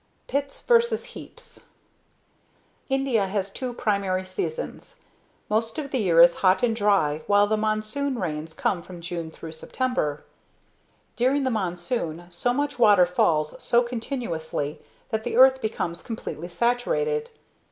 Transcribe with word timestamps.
Pits 0.25 0.59
Versus 0.61 1.05
Heaps 1.13 1.65
India 2.89 3.27
has 3.27 3.51
two 3.51 3.71
primary 3.71 4.25
seasons. 4.25 4.95
Most 5.47 5.77
of 5.77 5.91
the 5.91 5.99
year 5.99 6.23
is 6.23 6.37
hot 6.41 6.63
and 6.63 6.75
dry 6.75 7.21
while 7.27 7.45
the 7.45 7.55
monsoon 7.55 8.17
rains 8.17 8.55
come 8.55 8.81
from 8.81 8.99
dune 9.01 9.29
through 9.29 9.51
September. 9.51 10.23
During 11.15 11.43
the 11.43 11.51
monsoon, 11.51 12.23
so 12.29 12.51
much 12.51 12.79
water 12.79 13.05
falls 13.05 13.61
so 13.63 13.83
continuously 13.83 14.81
that 15.11 15.23
the 15.23 15.37
earth 15.37 15.61
becomes 15.61 16.01
completely 16.01 16.49
saturated. 16.49 17.29